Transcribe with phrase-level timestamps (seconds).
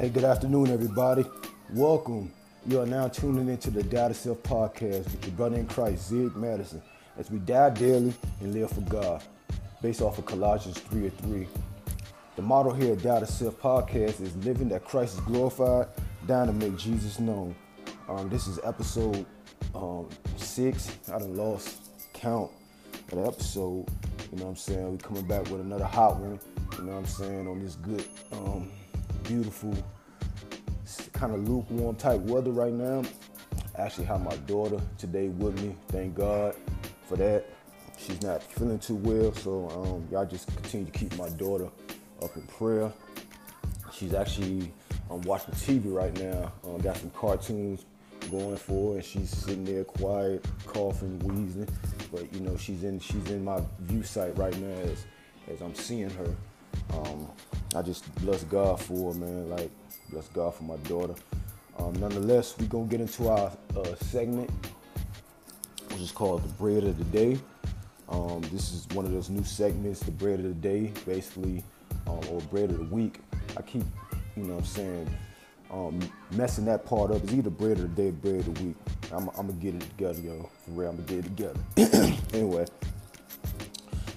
[0.00, 1.26] Hey, good afternoon, everybody.
[1.74, 2.32] Welcome.
[2.66, 6.34] You are now tuning into the Data Self Podcast with your brother in Christ, Zig
[6.36, 6.80] Madison,
[7.18, 9.22] as we die daily and live for God,
[9.82, 11.46] based off of Colossians 3 and 3.
[12.36, 15.88] The motto here at Data Self Podcast is living that Christ is glorified,
[16.26, 17.54] down to make Jesus known.
[18.08, 19.26] Um, this is episode
[19.74, 20.08] um,
[20.38, 20.96] six.
[21.12, 22.50] I done lost count
[23.12, 23.86] of the episode.
[24.32, 24.92] You know what I'm saying?
[24.92, 26.40] We coming back with another hot one.
[26.78, 27.46] You know what I'm saying?
[27.46, 28.70] On this good, um,
[29.24, 29.74] beautiful,
[31.12, 33.02] kind of lukewarm type weather right now.
[33.76, 35.74] I actually have my daughter today with me.
[35.88, 36.54] Thank God
[37.06, 37.46] for that.
[37.98, 41.68] She's not feeling too well, so um, y'all just continue to keep my daughter
[42.22, 42.92] up in prayer.
[43.92, 44.72] She's actually
[45.10, 46.52] um, watching TV right now.
[46.64, 47.84] Um, got some cartoons
[48.30, 51.68] going for her, and she's sitting there quiet, coughing, wheezing.
[52.12, 55.04] But you know, she's in she's in my view sight right now as
[55.50, 56.34] as I'm seeing her.
[56.92, 57.28] Um,
[57.74, 59.50] I just bless God for man.
[59.50, 59.70] Like
[60.10, 61.14] bless God for my daughter.
[61.78, 64.50] Um, nonetheless, we're gonna get into our uh, segment,
[65.88, 67.38] which is called the bread of the day.
[68.08, 71.62] Um, this is one of those new segments, the bread of the day, basically,
[72.08, 73.20] um, or bread of the week.
[73.56, 73.84] I keep,
[74.36, 75.10] you know, what I'm saying,
[75.70, 76.00] um,
[76.32, 77.22] messing that part up.
[77.22, 78.76] It's either bread of the day, bread of the week.
[79.12, 80.50] I'm, I'm gonna get it together, yo.
[80.64, 81.36] For real, I'm gonna get it
[81.76, 82.16] together.
[82.34, 82.66] anyway,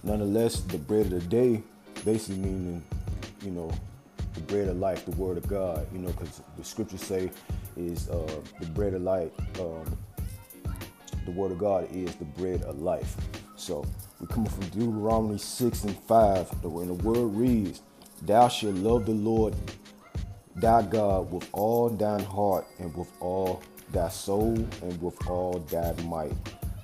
[0.04, 1.64] nonetheless, the bread of the day,
[2.06, 2.84] basically meaning,
[3.42, 3.72] you know,
[4.34, 5.88] the bread of life, the word of God.
[5.94, 7.30] You know, because the scriptures say
[7.78, 9.32] is uh, the bread of life.
[9.60, 9.98] Um,
[11.26, 13.16] the word of God is the bread of life.
[13.56, 13.86] So
[14.20, 17.82] we're coming from Deuteronomy 6 and 5, when the word reads,
[18.22, 19.56] Thou shalt love the Lord
[20.56, 25.94] thy God with all thine heart and with all thy soul and with all thy
[26.04, 26.34] might.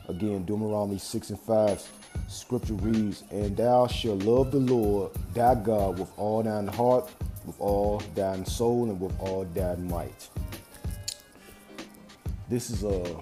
[0.08, 1.90] Again, Deuteronomy 6 and 5,
[2.30, 7.10] scripture reads, And thou shalt love the Lord thy God with all thine heart,
[7.46, 10.30] with all thine soul, and with all thine might.
[12.48, 13.18] This is a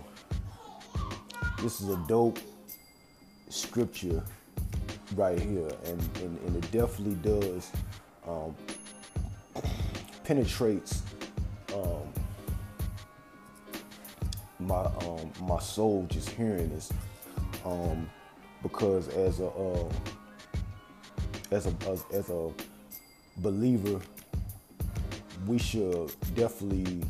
[1.62, 2.40] this is a dope
[3.50, 4.22] scripture
[5.16, 7.72] right here, and, and, and it definitely does
[8.28, 8.56] um,
[10.24, 11.02] penetrates
[11.74, 12.14] um,
[14.60, 16.92] my um, my soul just hearing this
[17.66, 18.10] um,
[18.68, 19.90] because as a uh,
[21.52, 22.52] as a as, as a
[23.38, 24.00] believer
[25.46, 27.04] we should definitely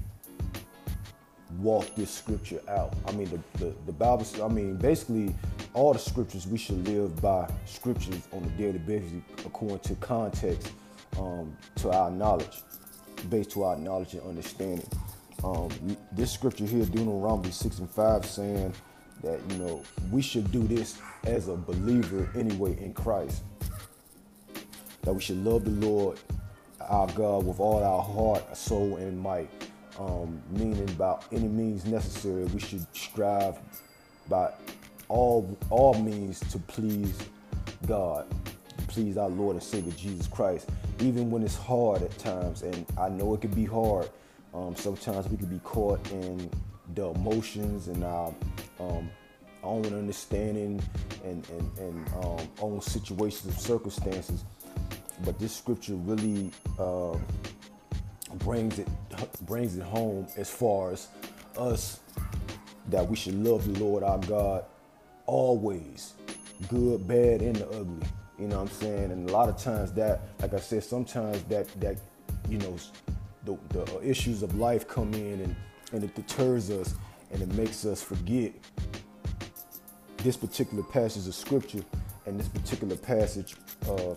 [1.59, 2.94] walk this scripture out.
[3.07, 5.34] I mean, the, the, the Bible, I mean, basically,
[5.73, 9.12] all the scriptures, we should live by scriptures on a daily basis
[9.46, 10.72] according to context,
[11.17, 12.62] um, to our knowledge,
[13.29, 14.88] based to our knowledge and understanding.
[15.44, 15.69] Um,
[16.12, 18.73] this scripture here, Deuteronomy 6 and 5, saying
[19.23, 23.44] that, you know, we should do this as a believer anyway in Christ.
[25.01, 26.19] That we should love the Lord,
[26.81, 29.50] our God, with all our heart, soul, and might
[30.00, 32.45] um, meaning by any means necessary.
[32.45, 33.57] We should strive
[34.29, 34.51] by
[35.07, 37.17] all all means to please
[37.85, 38.25] God,
[38.88, 42.61] please our Lord and Savior Jesus Christ, even when it's hard at times.
[42.61, 44.09] And I know it can be hard.
[44.53, 46.49] Um, sometimes we can be caught in
[46.95, 48.33] the emotions and our
[48.79, 49.09] um,
[49.63, 50.81] own understanding
[51.23, 54.43] and, and, and um, own situations and circumstances.
[55.25, 57.17] But this scripture really uh,
[58.39, 58.87] brings it
[59.41, 61.07] brings it home as far as
[61.57, 61.99] us
[62.89, 64.65] that we should love the Lord our God
[65.25, 66.13] always,
[66.69, 68.07] good, bad, and the ugly.
[68.39, 69.11] You know what I'm saying?
[69.11, 71.97] And a lot of times that, like I said, sometimes that that
[72.47, 72.77] you know
[73.43, 75.55] the, the issues of life come in and
[75.91, 76.95] and it deters us
[77.31, 78.53] and it makes us forget
[80.17, 81.83] this particular passage of scripture
[82.25, 83.55] and this particular passage
[83.87, 84.15] uh,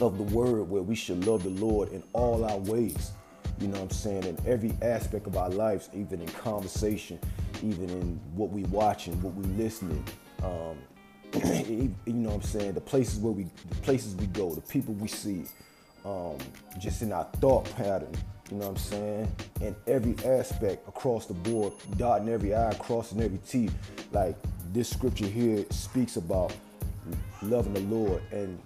[0.00, 3.12] of the word where we should love the Lord in all our ways.
[3.60, 4.24] You know what I'm saying?
[4.24, 7.18] In every aspect of our lives, even in conversation,
[7.62, 10.04] even in what we watching, what we listening.
[10.42, 10.78] Um,
[11.34, 12.74] you know what I'm saying?
[12.74, 15.44] The places where we, the places we go, the people we see,
[16.04, 16.38] um,
[16.78, 18.12] just in our thought pattern.
[18.50, 19.36] You know what I'm saying?
[19.60, 23.70] In every aspect across the board, dotting every I, crossing every T.
[24.12, 24.36] Like
[24.72, 26.54] this scripture here speaks about
[27.42, 28.58] loving the Lord and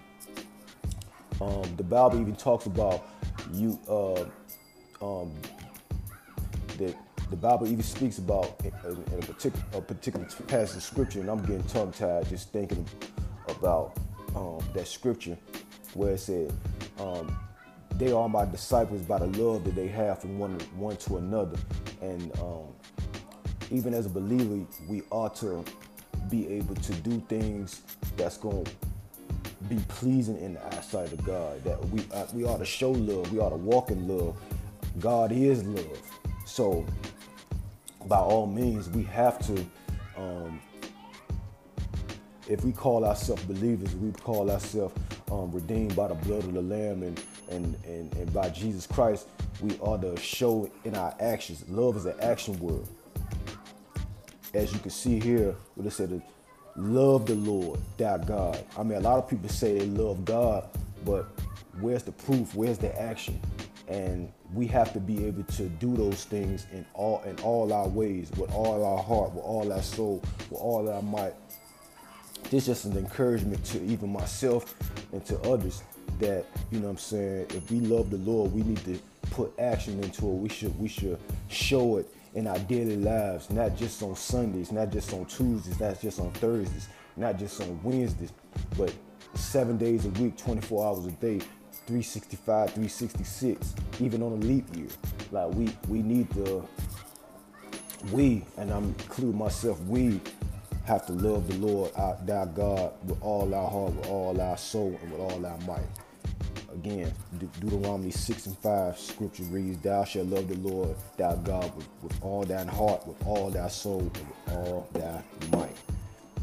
[1.41, 3.05] um, the Bible even talks about
[3.51, 3.77] you.
[3.89, 4.25] Uh,
[5.03, 5.33] um,
[6.77, 6.95] that
[7.29, 11.29] the Bible even speaks about in, in a, particular, a particular passage of scripture, and
[11.29, 12.85] I'm getting tongue tied just thinking
[13.47, 13.97] about
[14.35, 15.37] um, that scripture
[15.93, 16.53] where it said,
[16.99, 17.35] um,
[17.97, 21.57] "They are my disciples by the love that they have from one one to another."
[22.01, 22.67] And um,
[23.71, 25.63] even as a believer, we ought to
[26.29, 27.81] be able to do things
[28.17, 28.71] that's going to
[29.69, 31.63] be pleasing in the eyesight of God.
[31.63, 33.31] That we uh, we ought to show love.
[33.31, 34.35] We ought to walk in love.
[34.99, 35.99] God is love.
[36.45, 36.85] So,
[38.07, 39.65] by all means, we have to.
[40.17, 40.61] Um,
[42.49, 44.93] if we call ourselves believers, we call ourselves
[45.31, 49.27] um, redeemed by the blood of the Lamb and, and, and, and by Jesus Christ,
[49.61, 51.63] we are to show in our actions.
[51.69, 52.85] Love is an action word.
[54.53, 56.21] As you can see here, what it said,
[56.75, 58.63] love the Lord, that God.
[58.77, 60.67] I mean, a lot of people say they love God,
[61.05, 61.27] but
[61.79, 62.53] where's the proof?
[62.55, 63.39] Where's the action?
[63.87, 67.87] And we have to be able to do those things in all in all our
[67.87, 71.33] ways, with all our heart, with all our soul, with all our might.
[72.43, 74.75] This is just an encouragement to even myself
[75.11, 75.81] and to others
[76.19, 78.99] that, you know what I'm saying, if we love the Lord, we need to
[79.31, 80.33] put action into it.
[80.35, 81.19] We should we should
[81.49, 86.01] show it in our daily lives, not just on Sundays, not just on Tuesdays, not
[86.01, 88.33] just on Thursdays, not just on Wednesdays,
[88.77, 88.93] but
[89.35, 91.39] seven days a week, 24 hours a day,
[91.87, 94.87] 365, 366, even on a leap year.
[95.31, 96.67] Like we we need to
[98.11, 100.19] we, and I'm including myself, we
[100.85, 104.57] have to love the Lord our, our God with all our heart, with all our
[104.57, 105.87] soul, and with all our might.
[106.73, 111.75] Again, De- Deuteronomy 6 and 5 scripture reads, Thou shalt love the Lord thy God
[111.75, 115.77] with, with all thine heart, with all thy soul, and with all thy might.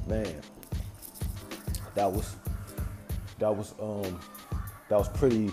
[0.06, 0.40] Man,
[1.94, 2.36] that was
[3.38, 4.20] that was um
[4.88, 5.52] that was pretty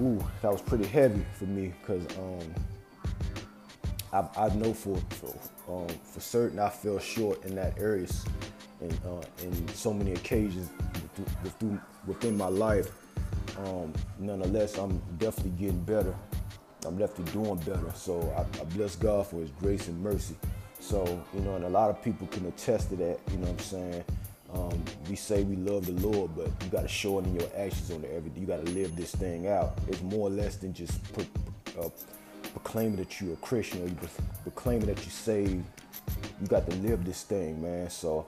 [0.00, 2.54] ooh, that was pretty heavy for me because um
[4.12, 5.34] I, I know for for,
[5.68, 8.06] um, for certain I fell short in that area
[8.80, 10.70] in, uh, in so many occasions
[11.42, 12.90] within, within my life.
[13.58, 16.14] Um, nonetheless, I'm definitely getting better.
[16.86, 17.92] I'm definitely doing better.
[17.94, 20.34] So I, I, bless God for His grace and mercy.
[20.78, 21.04] So,
[21.34, 23.58] you know, and a lot of people can attest to that, you know what I'm
[23.58, 24.04] saying?
[24.52, 27.48] Um, we say we love the Lord, but you got to show it in your
[27.56, 28.40] actions on the everything.
[28.40, 29.78] You got to live this thing out.
[29.88, 31.26] It's more or less than just put,
[31.78, 31.90] uh,
[32.52, 33.96] proclaiming that you're a Christian or you
[34.42, 35.64] proclaiming that you're saved.
[36.40, 37.90] You got to live this thing, man.
[37.90, 38.26] So,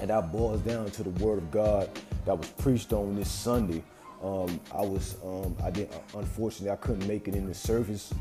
[0.00, 1.88] and that boils down to the Word of God
[2.24, 3.82] that was preached on this Sunday.
[4.22, 8.12] Um, I was, um, I didn't, unfortunately, I couldn't make it in the service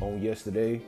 [0.00, 0.82] on yesterday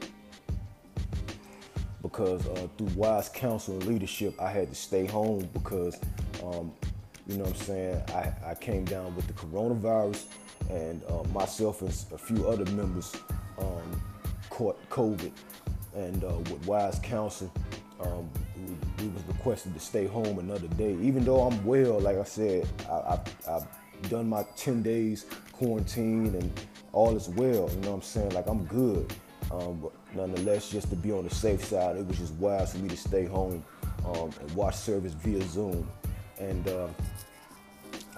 [2.03, 5.99] because uh, through wise counsel and leadership, I had to stay home because,
[6.43, 6.73] um,
[7.27, 10.25] you know what I'm saying, I, I came down with the coronavirus
[10.71, 13.15] and uh, myself and a few other members
[13.59, 14.03] um,
[14.51, 15.33] caught COVID.
[15.95, 17.53] And uh, with wise counsel,
[18.01, 20.97] um, we, we, was requested to stay home another day.
[21.01, 23.69] Even though I'm well, like I said, I, have
[24.11, 26.61] done my 10 days quarantine and
[26.93, 27.71] all is well.
[27.71, 28.31] You know what I'm saying?
[28.31, 29.13] Like I'm good.
[29.51, 32.79] Um, but nonetheless, just to be on the safe side, it was just wise for
[32.79, 33.65] me to stay home
[34.07, 35.89] um, and watch service via Zoom.
[36.39, 36.89] And uh,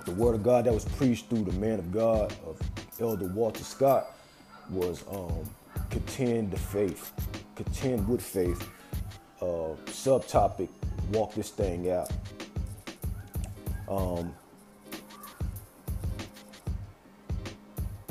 [0.04, 2.58] the word of God that was preached through the man of God of
[3.00, 4.15] Elder Walter Scott
[4.70, 5.48] was um,
[5.90, 7.12] contend the faith,
[7.54, 8.68] contend with faith.
[9.40, 10.68] Uh, subtopic,
[11.12, 12.10] walk this thing out.
[13.86, 14.34] Um,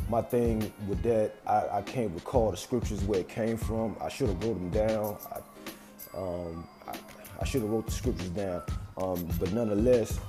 [0.07, 3.97] my thing with that, I, I, can't recall the scriptures where it came from.
[3.99, 5.17] I should have wrote them down.
[5.33, 6.95] I, um, I,
[7.41, 8.61] I should have wrote the scriptures down.
[8.97, 10.19] Um, but nonetheless,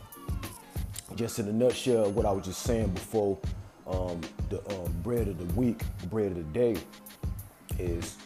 [1.14, 3.38] just in a nutshell, what I was just saying before,
[3.86, 6.76] um, the um, bread of the week, bread of the day,
[7.78, 8.16] is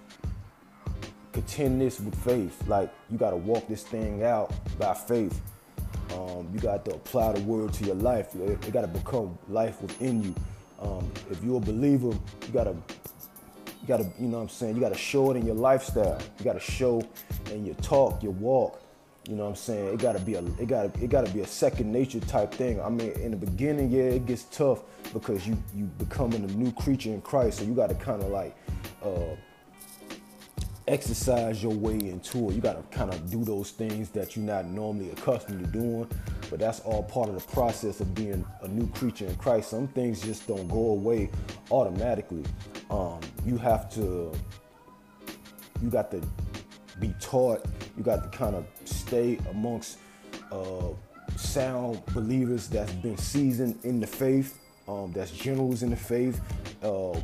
[1.32, 2.66] contend this with faith.
[2.66, 5.40] Like you got to walk this thing out by faith.
[6.14, 8.34] Um, you got to apply the word to your life.
[8.34, 10.34] It, it got to become life within you.
[10.80, 14.74] Um, if you're a believer, you gotta, you gotta, you know what I'm saying?
[14.74, 16.18] You gotta show it in your lifestyle.
[16.38, 17.02] You gotta show
[17.52, 18.82] in your talk, your walk.
[19.28, 19.94] You know what I'm saying?
[19.94, 22.80] It gotta be a, it gotta, it gotta be a second nature type thing.
[22.80, 26.72] I mean, in the beginning, yeah, it gets tough because you, you becoming a new
[26.72, 27.58] creature in Christ.
[27.58, 28.56] So you gotta kind of like,
[29.02, 29.36] uh,
[30.90, 32.54] exercise your way into it.
[32.54, 36.08] You got to kind of do those things that you're not normally accustomed to doing,
[36.50, 39.70] but that's all part of the process of being a new creature in Christ.
[39.70, 41.30] Some things just don't go away
[41.70, 42.44] automatically.
[42.90, 44.32] Um, you have to,
[45.80, 46.20] you got to
[47.00, 47.64] be taught.
[47.96, 49.98] You got to kind of stay amongst
[50.52, 50.88] uh,
[51.36, 56.40] sound believers that's been seasoned in the faith um, that's generals in the faith,
[56.82, 57.18] uh, uh,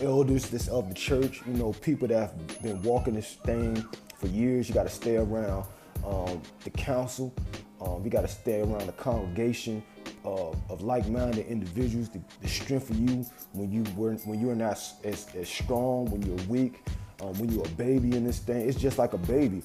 [0.00, 3.84] elders that's of the church, you know, people that have been walking this thing
[4.16, 4.68] for years.
[4.68, 5.66] You got to stay around
[6.06, 7.34] um, the council.
[7.80, 9.82] Um, you got to stay around the congregation
[10.24, 15.26] uh, of like-minded individuals to, to, strengthen you when you were when you're not as,
[15.34, 16.86] as strong, when you're weak,
[17.24, 18.68] um, when you're a baby in this thing.
[18.68, 19.62] It's just like a baby.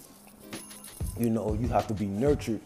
[1.18, 2.62] You know, you have to be nurtured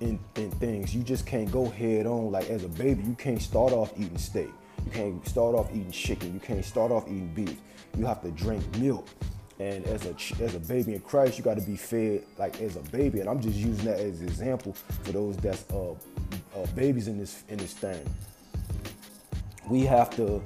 [0.00, 0.94] in, in things.
[0.94, 3.02] You just can't go head on like as a baby.
[3.04, 4.50] You can't start off eating steak.
[4.84, 6.34] You can't start off eating chicken.
[6.34, 7.56] You can't start off eating beef.
[7.96, 9.06] You have to drink milk.
[9.60, 12.76] And as a as a baby in Christ, you got to be fed like as
[12.76, 13.20] a baby.
[13.20, 14.72] And I'm just using that as an example
[15.04, 15.96] for those that's uh, uh,
[16.74, 18.02] babies in this in this thing.
[19.68, 20.42] We have to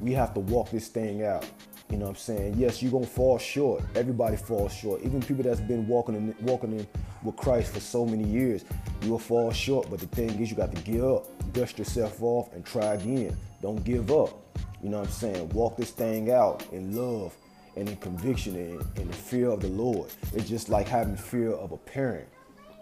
[0.00, 1.44] we have to walk this thing out.
[1.90, 2.54] You know what I'm saying?
[2.56, 3.82] Yes, you're gonna fall short.
[3.96, 5.02] Everybody falls short.
[5.02, 6.86] Even people that's been walking in walking in
[7.24, 8.64] with Christ for so many years,
[9.02, 9.90] you will fall short.
[9.90, 13.36] But the thing is you got to get up, dust yourself off, and try again.
[13.60, 14.58] Don't give up.
[14.82, 15.48] You know what I'm saying?
[15.50, 17.34] Walk this thing out in love
[17.76, 20.10] and in conviction and in the fear of the Lord.
[20.32, 22.28] It's just like having fear of a parent.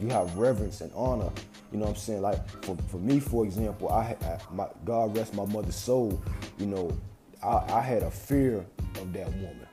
[0.00, 1.30] You have reverence and honor.
[1.72, 2.22] You know what I'm saying?
[2.22, 6.22] Like for, for me, for example, I, I my God rest my mother's soul.
[6.58, 6.96] You know,
[7.42, 8.64] I, I had a fear
[9.00, 9.66] of that woman.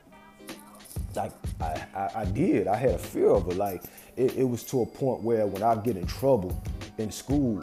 [1.14, 2.68] Like I, I, I, did.
[2.68, 3.54] I had a fear of her.
[3.54, 3.82] Like
[4.16, 6.62] it, it, was to a point where when I get in trouble
[6.98, 7.62] in school,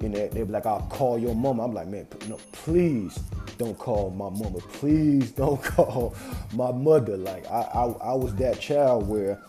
[0.00, 1.64] you know, they'd be like, I'll call your mama.
[1.64, 3.18] I'm like, man, no, please
[3.56, 4.58] don't call my mama.
[4.74, 6.14] Please don't call
[6.52, 7.16] my mother.
[7.16, 9.42] Like I, I, I was that child where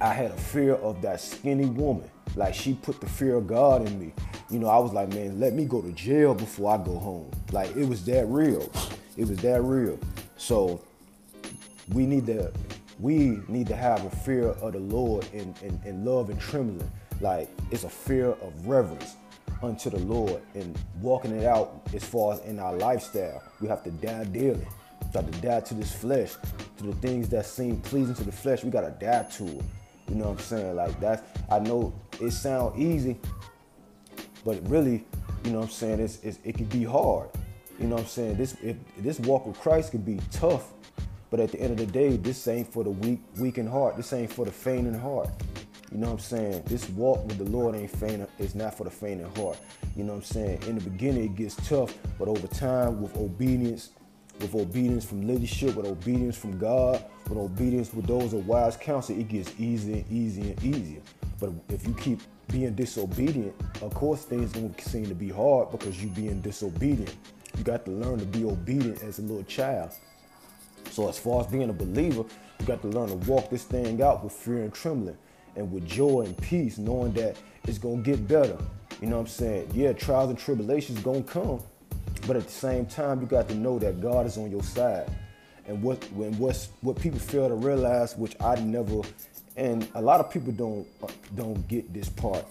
[0.00, 2.10] I had a fear of that skinny woman.
[2.34, 4.12] Like she put the fear of God in me.
[4.48, 7.30] You know, I was like, man, let me go to jail before I go home.
[7.50, 8.70] Like it was that real.
[9.16, 9.98] It was that real.
[10.36, 10.80] So
[11.92, 12.52] we need to
[12.98, 16.90] we need to have a fear of the Lord and, in, in love and trembling.
[17.20, 19.16] Like it's a fear of reverence
[19.62, 23.42] unto the Lord and walking it out as far as in our lifestyle.
[23.60, 24.66] We have to die daily.
[25.00, 26.34] We have to die to this flesh,
[26.78, 28.64] to the things that seem pleasing to the flesh.
[28.64, 29.64] We gotta die to it.
[30.08, 30.76] You know what I'm saying?
[30.76, 33.18] Like that's I know it sounds easy,
[34.46, 35.04] but really,
[35.44, 37.28] you know what I'm saying, it's, it's, it can be hard.
[37.80, 38.36] You know what I'm saying?
[38.36, 40.72] This if, this walk with Christ can be tough,
[41.30, 43.96] but at the end of the day, this ain't for the weak, weak in heart.
[43.96, 45.28] This ain't for the faint in heart.
[45.90, 46.62] You know what I'm saying?
[46.66, 48.28] This walk with the Lord ain't faint.
[48.38, 49.58] It's not for the faint in heart.
[49.96, 50.62] You know what I'm saying?
[50.68, 53.90] In the beginning, it gets tough, but over time, with obedience,
[54.40, 59.18] with obedience from leadership, with obedience from God, with obedience with those of wise counsel,
[59.18, 61.00] it gets easier and easier and easier.
[61.38, 66.02] But if you keep being disobedient, of course things gonna seem to be hard because
[66.02, 67.14] you being disobedient.
[67.56, 69.92] You got to learn to be obedient as a little child.
[70.90, 72.24] So as far as being a believer,
[72.60, 75.18] you got to learn to walk this thing out with fear and trembling
[75.56, 78.56] and with joy and peace, knowing that it's gonna get better.
[79.00, 79.70] You know what I'm saying?
[79.74, 81.60] Yeah, trials and tribulations gonna come,
[82.26, 85.10] but at the same time, you got to know that God is on your side.
[85.66, 89.02] And what when what's what people fail to realize, which I never,
[89.56, 90.86] and a lot of people don't
[91.34, 92.44] don't get this part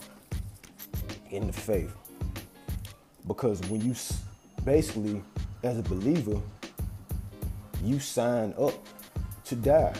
[1.32, 1.94] in the faith,
[3.28, 3.96] because when you
[4.64, 5.22] basically
[5.64, 6.40] as a believer,
[7.84, 8.74] you sign up
[9.46, 9.94] to die.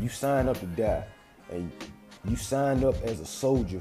[0.00, 1.04] You sign up to die,
[1.50, 1.70] and
[2.28, 3.80] you sign up as a soldier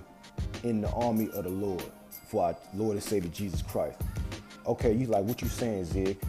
[0.63, 1.83] in the army of the Lord
[2.29, 3.99] for our Lord and Savior Jesus Christ.
[4.65, 6.19] Okay, you like what you saying, Zig?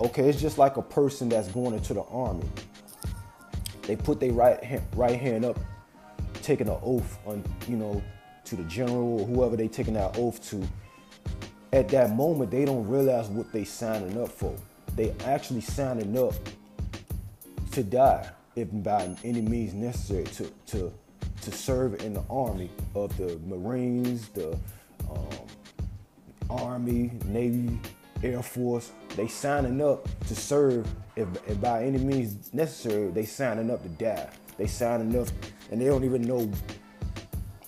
[0.00, 2.44] Okay, it's just like a person that's going into the army.
[3.90, 5.58] They put their right hand, right hand up,
[6.42, 8.00] taking an oath on, you know,
[8.44, 10.62] to the general or whoever they taking that oath to.
[11.72, 14.54] At that moment, they don't realize what they signing up for.
[14.94, 16.34] They actually signing up
[17.72, 20.92] to die if by any means necessary to to
[21.42, 24.56] to serve in the army of the Marines, the
[25.10, 25.26] um,
[26.48, 27.76] Army, Navy,
[28.22, 28.92] Air Force.
[29.16, 30.86] They signing up to serve
[31.16, 33.10] if, if by any means necessary.
[33.10, 34.28] They signing up to die.
[34.56, 35.28] They signing up,
[35.70, 36.50] and they don't even know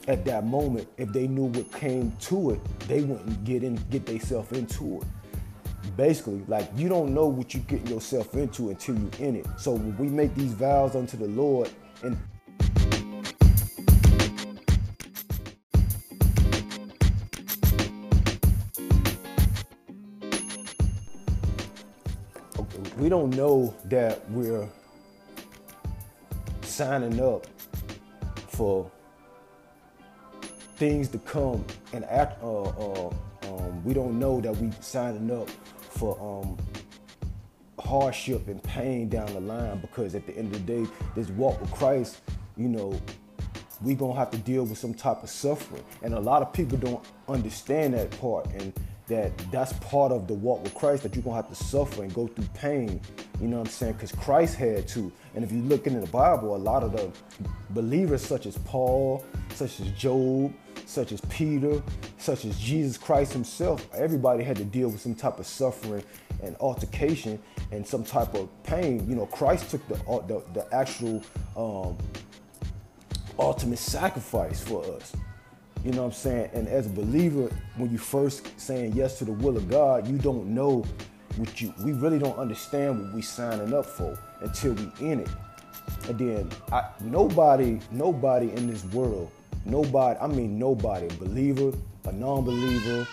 [0.08, 2.60] at that moment if they knew what came to it.
[2.88, 5.06] They wouldn't get in, get themselves into it
[5.96, 9.72] basically like you don't know what you're getting yourself into until you're in it so
[9.72, 11.68] when we make these vows unto the lord
[12.02, 12.16] and
[22.98, 24.68] we don't know that we're
[26.62, 27.46] signing up
[28.48, 28.90] for
[30.76, 33.10] things to come and act uh, uh,
[33.44, 35.48] um, we don't know that we signing up
[35.80, 36.56] for um,
[37.78, 41.60] hardship and pain down the line because at the end of the day, this walk
[41.60, 42.20] with Christ,
[42.56, 42.98] you know,
[43.82, 46.78] we gonna have to deal with some type of suffering, and a lot of people
[46.78, 48.72] don't understand that part, and
[49.08, 52.14] that that's part of the walk with Christ that you're gonna have to suffer and
[52.14, 53.00] go through pain.
[53.40, 53.94] You know what I'm saying?
[53.94, 55.12] Because Christ had to.
[55.34, 57.10] And if you look into the Bible, a lot of the
[57.70, 60.52] believers, such as Paul, such as Job,
[60.86, 61.82] such as Peter,
[62.18, 66.04] such as Jesus Christ himself, everybody had to deal with some type of suffering
[66.42, 67.38] and altercation
[67.70, 69.08] and some type of pain.
[69.08, 71.22] You know, Christ took the uh, the, the actual
[71.56, 71.96] um,
[73.38, 75.12] ultimate sacrifice for us.
[75.84, 76.50] You know what I'm saying?
[76.52, 80.16] And as a believer, when you first saying yes to the will of God, you
[80.16, 80.84] don't know
[81.36, 85.28] what you we really don't understand what we signing up for until we in it.
[86.08, 89.30] And then I, nobody, nobody in this world,
[89.64, 93.08] nobody, I mean nobody, believer, a non-believer,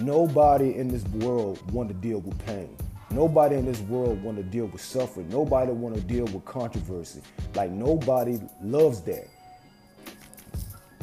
[0.00, 2.76] nobody in this world want to deal with pain.
[3.10, 5.28] Nobody in this world want to deal with suffering.
[5.28, 7.22] Nobody want to deal with controversy.
[7.54, 9.28] Like nobody loves that.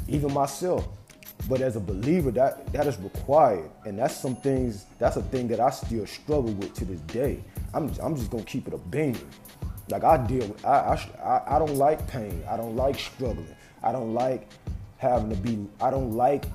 [0.08, 0.88] Even myself.
[1.50, 4.86] But as a believer, that that is required, and that's some things.
[5.00, 7.44] That's a thing that I still struggle with to this day.
[7.74, 9.18] I'm I'm just gonna keep it a beam.
[9.90, 12.44] Like I deal with, I, I I don't like pain.
[12.50, 13.56] I don't like struggling.
[13.84, 14.48] I don't like
[14.98, 15.68] having to be.
[15.82, 16.46] I don't like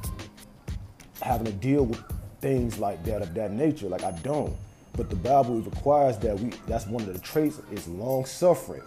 [1.20, 2.02] having to deal with
[2.40, 3.88] things like that of that nature.
[3.88, 4.54] Like I don't.
[4.92, 6.50] But the Bible requires that we.
[6.66, 8.82] That's one of the traits is long suffering.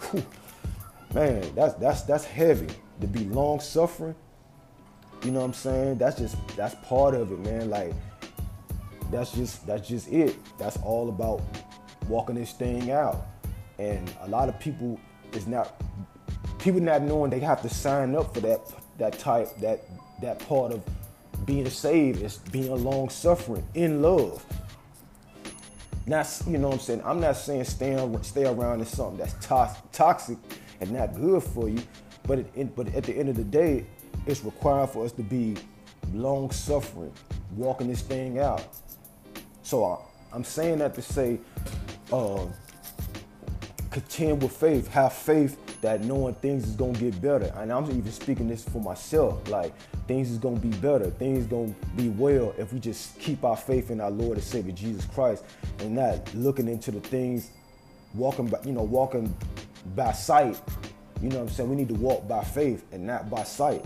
[1.13, 2.69] Man, that's that's that's heavy
[3.01, 4.15] to be long suffering
[5.23, 5.97] you know what I'm saying?
[5.97, 7.69] That's just that's part of it, man.
[7.69, 7.93] Like
[9.11, 10.37] that's just that's just it.
[10.57, 11.41] That's all about
[12.07, 13.27] walking this thing out.
[13.77, 14.99] And a lot of people
[15.33, 15.81] is not
[16.59, 18.61] people not knowing they have to sign up for that
[18.97, 19.81] that type that
[20.21, 20.83] that part of
[21.45, 24.45] being saved is being a long suffering in love.
[26.05, 27.01] Not you know what I'm saying.
[27.03, 30.37] I'm not saying stay stay around is something that's to- toxic
[30.81, 31.81] and not good for you,
[32.23, 33.85] but it, but at the end of the day,
[34.25, 35.55] it's required for us to be
[36.13, 37.11] long suffering,
[37.55, 38.65] walking this thing out.
[39.63, 39.97] So uh,
[40.33, 41.39] I'm saying that to say,
[42.11, 42.45] uh,
[43.91, 47.51] contend with faith, have faith that knowing things is gonna get better.
[47.57, 49.47] And I'm even speaking this for myself.
[49.49, 49.73] Like
[50.07, 53.91] things is gonna be better, things gonna be well if we just keep our faith
[53.91, 55.43] in our Lord and Savior Jesus Christ
[55.79, 57.51] and not looking into the things,
[58.13, 59.35] walking by, you know, walking
[59.95, 60.59] by sight.
[61.21, 61.69] You know what I'm saying?
[61.69, 63.83] We need to walk by faith and not by sight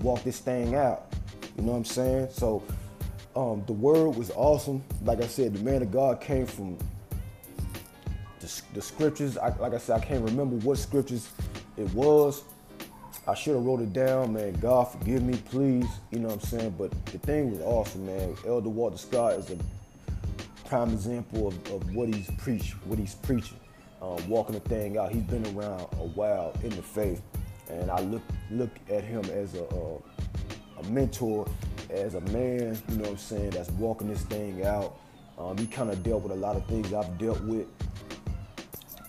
[0.00, 1.12] walk this thing out.
[1.56, 2.28] You know what I'm saying?
[2.32, 2.62] So
[3.36, 4.82] um, the word was awesome.
[5.04, 6.78] Like I said, the man of God came from
[8.40, 9.38] the, the scriptures.
[9.38, 11.30] I, like I said, I can't remember what scriptures
[11.76, 12.42] it was.
[13.26, 14.54] I should have wrote it down, man.
[14.54, 15.86] God forgive me, please.
[16.10, 16.74] You know what I'm saying?
[16.76, 18.34] But the thing was awesome, man.
[18.46, 19.58] Elder Walter Scott is a
[20.68, 23.58] prime example of, of what he's preached, what he's preaching,
[24.00, 25.12] um, walking the thing out.
[25.12, 27.22] He's been around a while in the faith
[27.80, 31.48] and I look look at him as a, a, a mentor,
[31.90, 34.98] as a man, you know what I'm saying, that's walking this thing out.
[35.38, 37.66] Um, he kind of dealt with a lot of things I've dealt with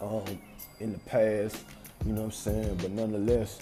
[0.02, 0.24] um,
[0.80, 1.66] in the past,
[2.06, 3.60] you know what I'm saying, but nonetheless,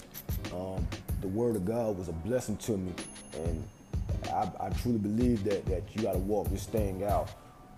[0.54, 0.86] um,
[1.20, 2.92] the word of God was a blessing to me,
[3.34, 3.64] and
[4.28, 7.28] I, I truly believe that that you got to walk this thing out.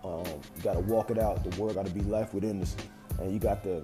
[0.05, 0.25] Um,
[0.57, 1.43] you got to walk it out.
[1.43, 2.77] The word got to be life within us,
[3.19, 3.83] and you got to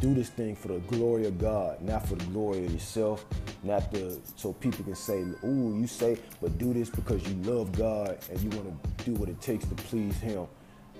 [0.00, 3.24] do this thing for the glory of God, not for the glory of yourself,
[3.62, 7.72] not the so people can say, "Ooh, you say," but do this because you love
[7.72, 10.46] God and you want to do what it takes to please Him,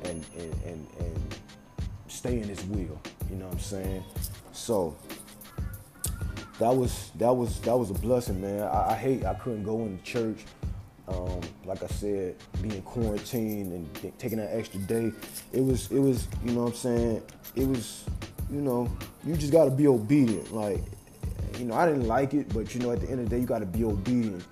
[0.05, 1.35] and and and, and
[2.09, 3.01] stay in His will.
[3.31, 4.05] You know what I'm saying?
[4.53, 4.97] So
[6.59, 8.63] that was that was that was a blessing, man.
[8.63, 10.45] I, I hate I couldn't go into church.
[11.09, 15.13] Um, like I said, being quarantined and taking that extra day,
[15.53, 17.23] it was it was you know what I'm saying.
[17.55, 18.05] It was
[18.51, 18.91] you know,
[19.25, 20.53] you just gotta be obedient.
[20.53, 20.83] Like,
[21.59, 23.41] you know, I didn't like it, but you know, at the end of the day,
[23.41, 24.45] you gotta be obedient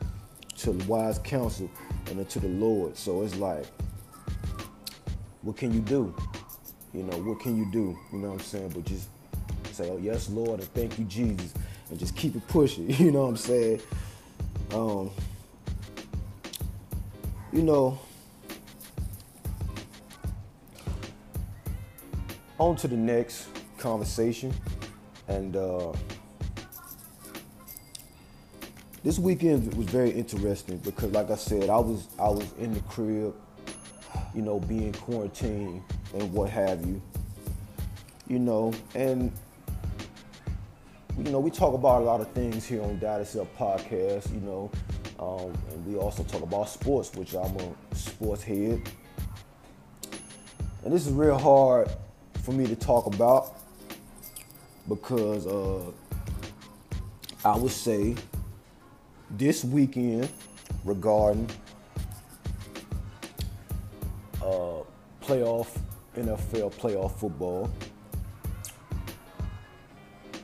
[0.59, 1.71] to the wise counsel
[2.09, 2.97] and to the Lord.
[2.97, 3.67] So it's like,
[5.43, 6.15] what can you do?
[6.93, 7.99] You know, what can you do?
[8.13, 8.71] You know what I'm saying?
[8.75, 9.09] But just
[9.73, 11.53] say, oh yes, Lord, and thank you, Jesus,
[11.91, 12.91] and just keep it pushing.
[12.99, 13.81] You know what I'm saying?
[14.73, 15.11] Um,
[17.53, 17.99] you know,
[22.59, 23.49] on to the next
[23.85, 24.53] conversation.
[25.29, 25.93] And uh,
[29.03, 32.81] this weekend was very interesting because, like I said, I was I was in the
[32.81, 33.35] crib,
[34.35, 35.83] you know, being quarantined
[36.15, 37.01] and what have you,
[38.27, 39.31] you know, and
[41.19, 44.41] you know we talk about a lot of things here on Data Cell Podcast, you
[44.41, 44.71] know,
[45.19, 48.81] um, and we also talk about sports, which I'm a sports head,
[50.85, 51.91] and this is real hard
[52.43, 53.64] for me to talk about
[54.89, 55.91] because uh,
[57.45, 58.15] I would say
[59.31, 60.29] this weekend
[60.85, 61.49] regarding
[64.43, 64.83] uh,
[65.23, 65.69] playoff
[66.17, 67.71] NFL playoff football.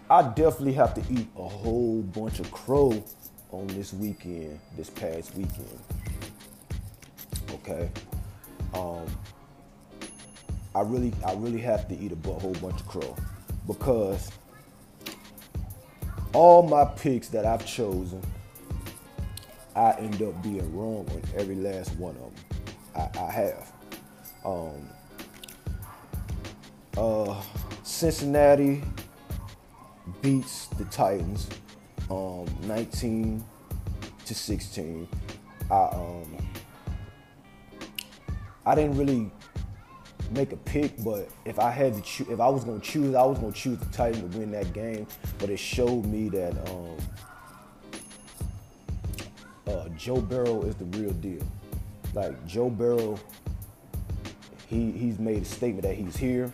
[0.09, 3.05] I definitely have to eat a whole bunch of crow
[3.53, 5.79] on this weekend, this past weekend.
[7.53, 7.89] Okay.
[8.75, 9.07] Um,
[10.75, 13.17] I really, I really have to eat a whole bunch of crow
[13.67, 14.31] because
[16.33, 18.23] all my picks that I've chosen
[19.75, 23.11] I end up being wrong on every last one of them.
[23.17, 23.73] I, I have.
[24.45, 24.89] Um,
[26.97, 27.41] uh,
[27.83, 28.83] Cincinnati
[30.23, 31.49] beats the Titans
[32.11, 33.45] um, 19
[34.27, 35.09] to 16.
[35.71, 36.37] I um,
[38.67, 39.31] I didn't really
[40.31, 43.25] make a pick, but if I had to choose, if I was gonna choose, I
[43.25, 45.07] was gonna choose the Titans to win that game.
[45.39, 46.97] But it showed me that um,
[49.67, 51.43] uh, Joe Burrow is the real deal.
[52.15, 53.19] Like Joe Burrow,
[54.67, 56.53] he he's made a statement that he's here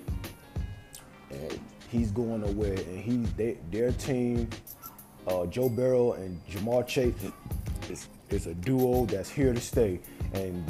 [1.30, 1.60] and
[1.90, 2.74] he's going nowhere.
[2.74, 4.48] And he's they, their team,
[5.26, 7.14] uh, Joe Burrow and Ja'Marr Chase,
[7.90, 10.00] is is a duo that's here to stay.
[10.34, 10.64] And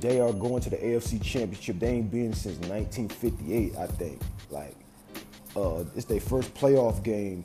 [0.00, 1.78] they are going to the AFC Championship.
[1.78, 4.20] They ain't been since 1958, I think.
[4.50, 4.74] Like,
[5.56, 7.44] uh, it's their first playoff game.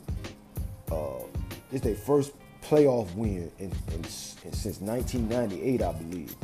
[0.90, 1.24] Uh,
[1.72, 6.34] it's their first playoff win in, in, in, since 1998, I believe.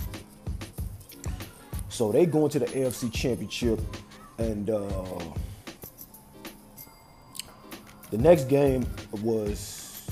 [1.88, 3.81] So they going to the AFC Championship,
[4.38, 5.18] and uh,
[8.11, 8.87] the next game
[9.22, 10.07] was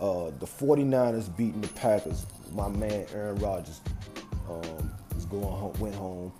[0.00, 2.26] uh, the 49ers beating the Packers.
[2.52, 3.80] My man Aaron Rodgers
[4.52, 6.32] um, is going home, went home.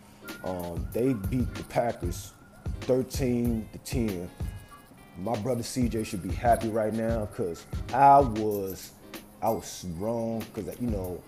[0.44, 2.32] Um, they beat the Packers
[2.82, 4.30] 13 to 10.
[5.18, 8.92] My brother CJ should be happy right now because I was
[9.42, 11.22] I was wrong because you know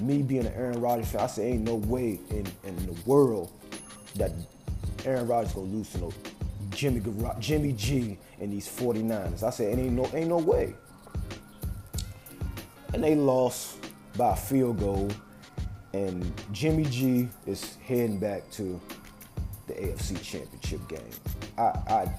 [0.00, 3.52] me being an Aaron Rodgers fan, I said ain't no way in, in the world
[4.16, 4.32] that
[5.04, 6.12] Aaron Rodgers gonna lose to no
[6.70, 7.02] Jimmy
[7.38, 9.42] Jimmy G and these 49ers.
[9.42, 10.74] I said ain't no ain't no way.
[12.92, 13.76] And they lost
[14.16, 15.10] by a field goal
[15.92, 18.80] and Jimmy G is heading back to
[19.66, 21.00] the AFC Championship game.
[21.56, 22.14] I, I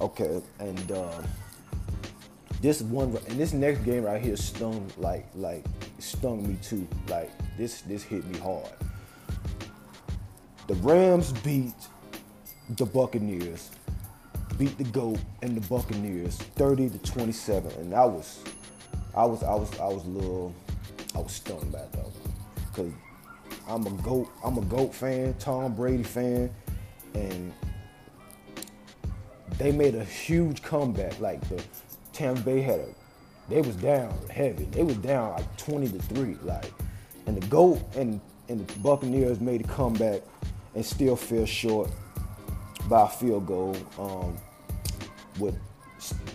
[0.00, 1.22] okay, and uh,
[2.60, 5.64] this one and this next game right here stung like like
[5.98, 6.86] stung me too.
[7.08, 8.68] Like this this hit me hard.
[10.66, 11.74] The Rams beat
[12.76, 13.70] the Buccaneers,
[14.56, 18.38] beat the GOAT and the Buccaneers 30 to 27, and I was
[19.16, 20.54] I was I was I was a little
[21.16, 22.29] I was stung by that
[22.82, 22.92] because
[23.68, 24.28] I'm a goat.
[24.44, 26.50] I'm a goat fan, Tom Brady fan,
[27.14, 27.52] and
[29.58, 31.18] they made a huge comeback.
[31.20, 31.62] Like the
[32.12, 32.88] Tampa Bay had a,
[33.48, 34.64] they was down heavy.
[34.64, 36.36] They was down like 20 to three.
[36.42, 36.72] Like,
[37.26, 40.22] and the goat and and the Buccaneers made a comeback
[40.74, 41.90] and still fell short
[42.88, 43.76] by a field goal.
[43.98, 44.36] Um,
[45.38, 45.56] with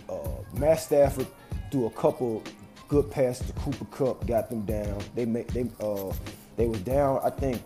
[0.08, 0.14] uh,
[0.54, 1.26] Matt Stafford
[1.70, 2.42] threw a couple
[2.88, 5.02] good pass to Cooper Kupp got them down.
[5.14, 6.12] They made they uh
[6.56, 7.20] they was down.
[7.24, 7.62] I think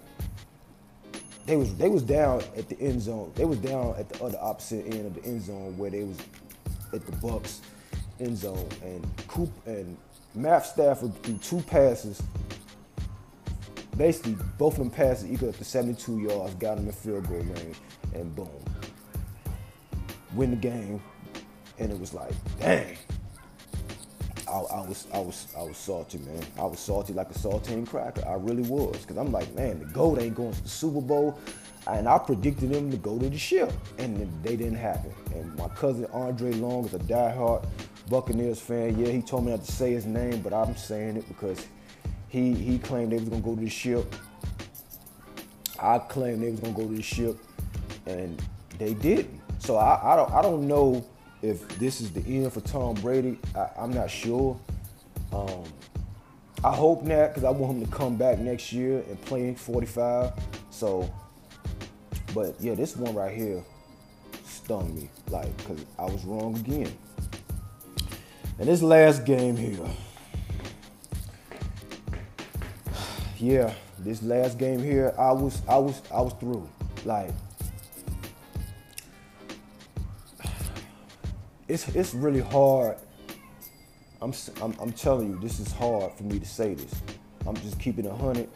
[1.46, 3.33] they was they was down at the end zone.
[3.35, 6.18] They was down at the other opposite end of the end zone where they was
[6.92, 7.61] at the Bucks
[8.18, 9.96] end zone, and Coop and
[10.35, 12.22] Matt Stafford threw two passes.
[13.96, 17.38] Basically, both of them passes equal up to 72 yards, got them in field goal
[17.38, 17.76] range,
[18.14, 18.48] and boom,
[20.35, 21.02] win the game.
[21.78, 22.96] And it was like, dang,
[24.51, 26.43] I, I, was I was I was salty, man.
[26.59, 28.27] I was salty like a saltine cracker.
[28.27, 31.39] I really was, cause I'm like, man, the goat ain't going to the Super Bowl,
[31.87, 35.15] and I predicted them to go to the ship, and they didn't happen.
[35.35, 37.65] And my cousin Andre Long is a diehard
[38.09, 38.99] Buccaneers fan.
[38.99, 41.65] Yeah, he told me not to say his name, but I'm saying it because
[42.29, 44.15] he he claimed they was gonna go to the ship.
[45.79, 47.39] I claimed they was gonna go to the ship,
[48.07, 48.43] and
[48.79, 49.41] they didn't.
[49.61, 51.07] So I, I don't I don't know
[51.42, 54.59] if this is the end for Tom Brady, I, am not sure.
[55.33, 55.64] Um,
[56.62, 60.33] I hope not because I want him to come back next year and play 45.
[60.70, 61.11] So,
[62.35, 63.64] but yeah, this one right here
[64.44, 66.92] stung me, like, because I was wrong again.
[68.59, 69.87] And this last game here,
[73.38, 76.68] yeah, this last game here, I was, I was, I was through.
[77.07, 77.31] Like,
[81.70, 82.96] it's it's really hard.
[84.20, 86.92] I'm, I'm, I'm telling you, this is hard for me to say this.
[87.46, 88.48] I'm just keeping a hundred.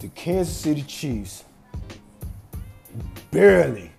[0.00, 1.44] The Kansas City Chiefs
[3.30, 3.92] barely,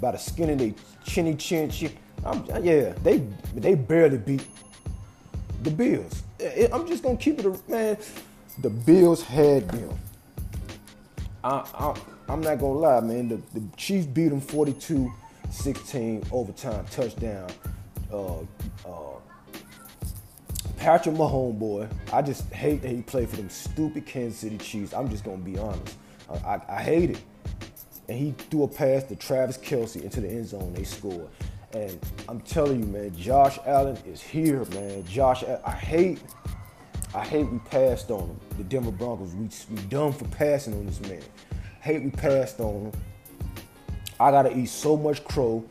[0.00, 1.96] by the skin of their chinny chin chin.
[2.24, 3.18] I'm, yeah, they
[3.54, 4.46] they barely beat
[5.62, 6.24] the Bills.
[6.72, 7.96] I'm just gonna keep it, man
[8.60, 9.98] the Bills had them.
[11.44, 11.94] I,
[12.28, 13.28] am not gonna lie, man.
[13.28, 17.50] The, the Chiefs beat them 42-16 overtime touchdown.
[18.12, 18.40] Uh,
[18.86, 19.18] uh,
[20.76, 24.92] Patrick Mahomes, boy, I just hate that he played for them stupid Kansas City Chiefs.
[24.92, 25.96] I'm just gonna be honest.
[26.30, 27.20] I, I, I hate it.
[28.08, 30.72] and he threw a pass to Travis Kelce into the end zone.
[30.74, 31.28] They scored.
[31.72, 35.04] And I'm telling you, man, Josh Allen is here, man.
[35.06, 36.20] Josh, I hate,
[37.14, 38.40] I hate we passed on him.
[38.56, 41.20] The Denver Broncos, we we done for passing on this man.
[41.80, 42.92] Hate we passed on him.
[44.18, 45.64] I gotta eat so much crow.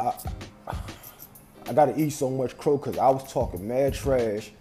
[0.00, 0.12] I,
[1.66, 4.52] I gotta eat so much crow because I was talking mad trash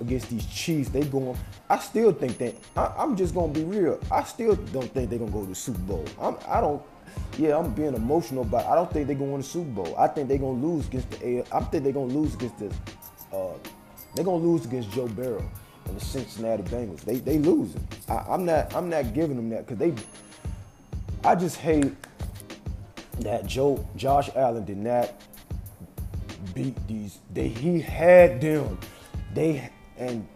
[0.00, 0.90] against these Chiefs.
[0.90, 1.36] They going.
[1.68, 3.98] I still think that I, am just gonna be real.
[4.12, 6.04] I still don't think they're gonna go to the Super Bowl.
[6.20, 6.82] I'm, I don't
[7.38, 9.94] yeah, I'm being emotional, but I don't think they're gonna the Super Bowl.
[9.98, 12.70] I think they're gonna lose against the I think they're gonna lose against the
[13.32, 13.54] uh,
[14.16, 15.48] they're gonna lose against Joe Burrow
[15.84, 17.02] and the Cincinnati Bengals.
[17.02, 17.86] They they losing.
[18.08, 19.94] I, I'm not I'm not giving them that because they
[21.22, 21.94] I just hate
[23.20, 25.12] that Joe Josh Allen did not
[26.54, 27.18] beat these.
[27.32, 28.78] They he had them.
[29.34, 30.26] They and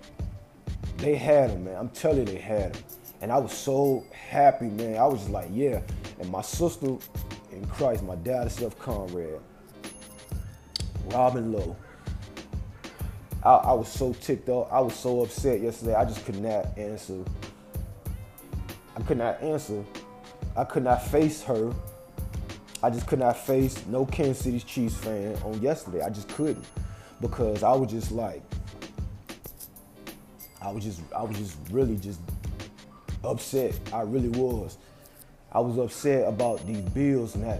[0.99, 1.77] they had him, man.
[1.77, 2.85] I'm telling you, they had him.
[3.23, 4.97] And I was so happy, man.
[4.97, 5.81] I was just like, yeah.
[6.19, 6.97] And my sister
[7.53, 9.41] in Christ, my dad, self, Conrad,
[11.07, 11.77] Robin Lowe.
[13.43, 14.69] I, I, was so ticked off.
[14.71, 15.95] I was so upset yesterday.
[15.95, 17.25] I just could not answer.
[18.97, 19.83] I could not answer.
[20.57, 21.73] I could not face her.
[22.83, 26.03] I just could not face no Kansas City Chiefs fan on yesterday.
[26.03, 26.65] I just couldn't
[27.21, 28.43] because I was just like,
[30.61, 32.21] I was just, I was just really just
[33.25, 33.79] upset.
[33.93, 34.77] I really was.
[35.53, 37.59] I was upset about these Bills not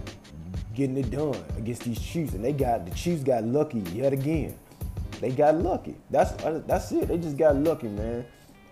[0.73, 4.57] getting it done against these Chiefs, and they got the Chiefs got lucky yet again.
[5.21, 5.95] They got lucky.
[6.09, 6.31] That's
[6.65, 7.07] that's it.
[7.07, 8.25] They just got lucky, man.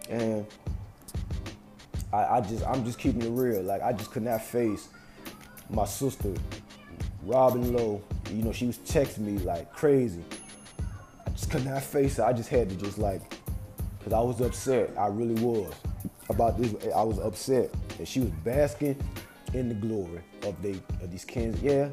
[0.10, 0.46] And
[2.12, 3.62] I, I just I'm just keeping it real.
[3.62, 4.90] Like I just could not face
[5.70, 6.34] my sister,
[7.24, 8.02] Robin Lowe.
[8.32, 10.24] You know, she was texting me like crazy.
[11.26, 12.26] I just could not face her.
[12.26, 13.22] I just had to just like,
[14.04, 14.90] cause I was upset.
[14.98, 15.72] I really was
[16.30, 16.74] about this.
[16.96, 18.98] I was upset that she was basking
[19.54, 21.62] in the glory of they of these Kansas.
[21.62, 21.90] Yeah,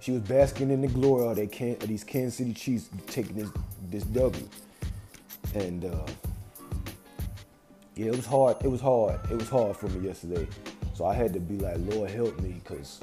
[0.00, 3.36] she was basking in the glory of, they can, of these Kansas City Chiefs taking
[3.36, 3.50] this
[3.90, 4.48] this W.
[5.54, 6.06] And uh,
[7.94, 8.56] yeah, it was hard.
[8.62, 9.18] It was hard.
[9.30, 10.46] It was hard for me yesterday.
[10.94, 13.00] So I had to be like, Lord, help me, cause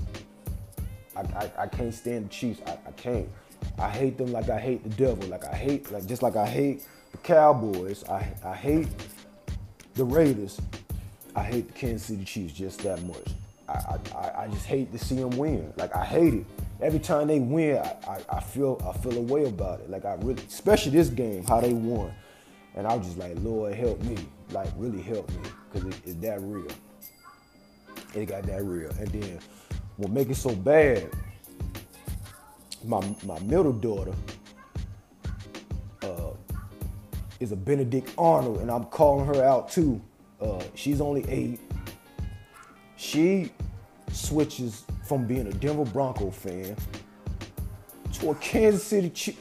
[1.16, 2.62] I, I, I can't stand the Chiefs.
[2.68, 3.30] I, I can't.
[3.80, 5.28] I hate them like I hate the devil.
[5.28, 8.04] Like I hate, like just like I hate the Cowboys.
[8.10, 8.88] I I hate
[9.96, 10.60] the Raiders,
[11.36, 13.28] I hate the Kansas City Chiefs just that much.
[13.68, 15.74] I, I, I just hate to see them win.
[15.78, 16.46] Like I hate it.
[16.86, 19.90] Every time they win, I, I, I feel I feel a way about it.
[19.90, 22.14] Like I really, especially this game, how they won,
[22.76, 24.18] and I was just like, Lord, help me,
[24.52, 25.38] like really help me,
[25.74, 26.68] cause it, it's that real.
[28.14, 28.92] It got that real.
[29.00, 29.40] And then
[29.98, 31.10] what make it so bad?
[32.86, 34.14] My my middle daughter,
[37.40, 40.02] is a Benedict Arnold, and I'm calling her out too.
[40.42, 41.60] Uh, she's only eight.
[42.98, 43.52] She
[44.12, 46.76] switches from being a Denver Bronco fan
[48.14, 49.40] to a Kansas City Chief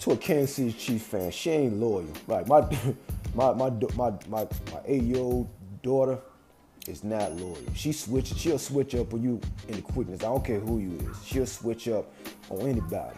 [0.00, 1.30] to a Kansas City Chiefs fan.
[1.30, 2.06] She ain't loyal.
[2.26, 2.60] Like my
[3.34, 4.48] my my my my, my
[4.86, 5.48] eight year old
[5.82, 6.18] daughter
[6.86, 7.58] is not loyal.
[7.74, 8.34] She switch.
[8.34, 10.20] She'll switch up on you in the quickness.
[10.20, 11.26] I don't care who you is.
[11.26, 12.12] She'll switch up
[12.50, 13.16] on anybody.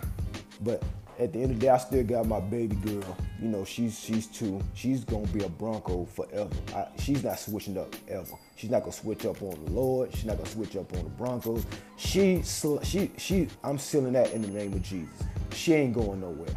[0.61, 0.83] But
[1.21, 3.17] at the end of the day, I still got my baby girl.
[3.41, 4.61] You know, she's she's two.
[4.75, 6.51] She's gonna be a Bronco forever.
[6.75, 8.33] I, she's not switching up ever.
[8.57, 10.13] She's not gonna switch up on the Lord.
[10.15, 11.67] She's not gonna switch up on the Broncos.
[11.97, 13.49] She she she.
[13.63, 15.15] I'm sealing that in the name of Jesus.
[15.53, 16.57] She ain't going nowhere.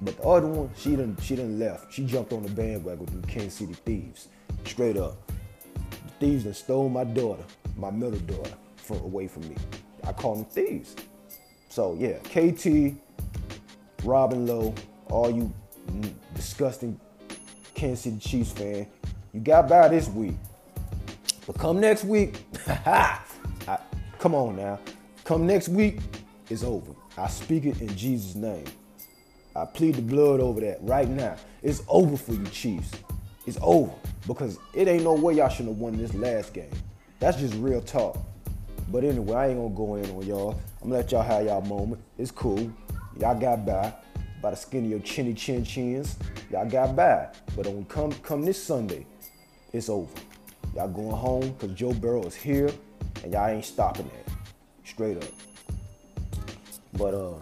[0.00, 1.92] But the other one, she didn't she didn't left.
[1.92, 4.28] She jumped on the bandwagon with the Kansas City Thieves.
[4.64, 5.30] Straight up.
[5.74, 7.44] The thieves that stole my daughter,
[7.76, 9.56] my middle daughter, from away from me.
[10.04, 10.96] I call them thieves.
[11.68, 12.96] So yeah, KT
[14.04, 14.74] Robin Lowe,
[15.10, 15.52] all you
[16.34, 16.98] disgusting
[17.74, 18.86] Kansas City Chiefs fan,
[19.32, 20.34] you got by this week.
[21.46, 22.44] But come next week,
[24.18, 24.78] come on now.
[25.24, 25.98] Come next week,
[26.50, 26.92] it's over.
[27.16, 28.64] I speak it in Jesus' name.
[29.54, 31.36] I plead the blood over that right now.
[31.62, 32.90] It's over for you, Chiefs.
[33.46, 33.92] It's over
[34.26, 36.70] because it ain't no way y'all shouldn't have won this last game.
[37.18, 38.18] That's just real talk.
[38.88, 40.60] But anyway, I ain't gonna go in on y'all.
[40.80, 42.02] I'm gonna let y'all have y'all moment.
[42.18, 42.72] It's cool.
[43.18, 43.92] Y'all got by
[44.40, 46.16] by the skin of your chinny chin chins.
[46.50, 47.28] Y'all got by.
[47.56, 49.06] But on come come this Sunday,
[49.72, 50.12] it's over.
[50.74, 52.70] Y'all going home because Joe Burrow is here
[53.22, 54.34] and y'all ain't stopping that.
[54.84, 55.30] Straight up.
[56.94, 57.34] But uh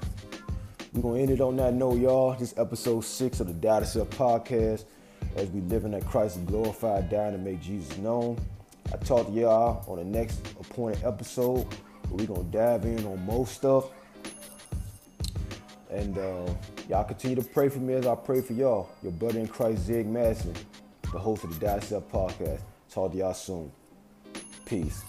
[0.92, 2.34] we're gonna end it on that note, y'all.
[2.34, 4.84] This episode six of the Data Self Podcast
[5.36, 8.36] as we live in that Christ glorified dying to make Jesus known.
[8.92, 11.64] I talk to y'all on the next appointed episode.
[12.10, 13.84] We're gonna dive in on most stuff
[15.90, 16.46] and uh,
[16.88, 18.90] y'all continue to pray for me as I pray for y'all.
[19.02, 20.54] Your brother in Christ, Zig Madison,
[21.12, 22.60] the host of the Data Self Podcast.
[22.90, 23.72] Talk to y'all soon.
[24.64, 25.02] Peace.